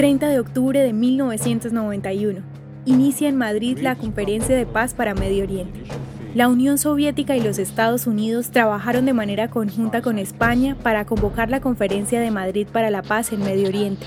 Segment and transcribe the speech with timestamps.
[0.00, 2.40] 30 de octubre de 1991.
[2.86, 5.82] Inicia en Madrid la Conferencia de Paz para Medio Oriente.
[6.34, 11.50] La Unión Soviética y los Estados Unidos trabajaron de manera conjunta con España para convocar
[11.50, 14.06] la Conferencia de Madrid para la Paz en Medio Oriente.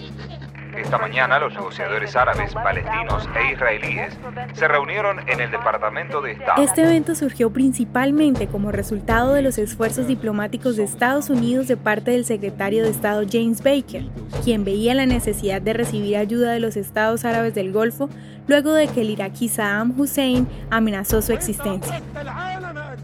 [0.78, 4.18] Esta mañana los negociadores árabes, palestinos e israelíes
[4.54, 6.62] se reunieron en el Departamento de Estado.
[6.62, 12.12] Este evento surgió principalmente como resultado de los esfuerzos diplomáticos de Estados Unidos de parte
[12.12, 14.04] del secretario de Estado James Baker,
[14.44, 18.10] quien veía la necesidad de recibir ayuda de los estados árabes del Golfo
[18.48, 22.02] luego de que el iraquí Saddam Hussein amenazó su existencia.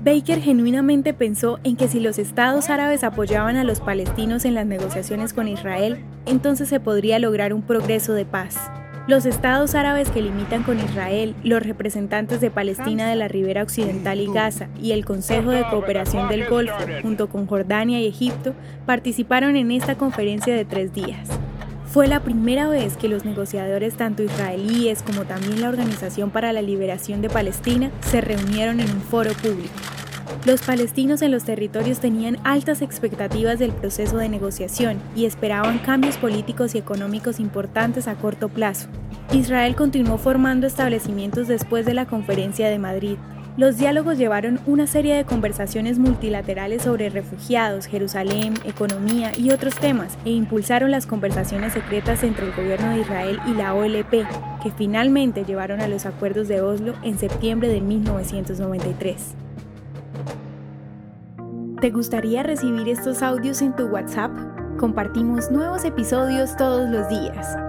[0.01, 4.65] Baker genuinamente pensó en que si los estados árabes apoyaban a los palestinos en las
[4.65, 8.71] negociaciones con Israel, entonces se podría lograr un progreso de paz.
[9.07, 14.21] Los estados árabes que limitan con Israel, los representantes de Palestina de la Ribera Occidental
[14.21, 18.53] y Gaza y el Consejo de Cooperación del Golfo, junto con Jordania y Egipto,
[18.85, 21.27] participaron en esta conferencia de tres días.
[21.91, 26.61] Fue la primera vez que los negociadores, tanto israelíes como también la Organización para la
[26.61, 29.73] Liberación de Palestina, se reunieron en un foro público.
[30.45, 36.17] Los palestinos en los territorios tenían altas expectativas del proceso de negociación y esperaban cambios
[36.17, 38.87] políticos y económicos importantes a corto plazo.
[39.31, 43.17] Israel continuó formando establecimientos después de la Conferencia de Madrid,
[43.57, 50.17] los diálogos llevaron una serie de conversaciones multilaterales sobre refugiados, Jerusalén, economía y otros temas
[50.23, 54.25] e impulsaron las conversaciones secretas entre el gobierno de Israel y la OLP,
[54.63, 59.35] que finalmente llevaron a los acuerdos de Oslo en septiembre de 1993.
[61.81, 64.31] ¿Te gustaría recibir estos audios en tu WhatsApp?
[64.77, 67.68] Compartimos nuevos episodios todos los días.